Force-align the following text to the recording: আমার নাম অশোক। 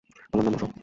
আমার 0.33 0.43
নাম 0.45 0.55
অশোক। 0.55 0.71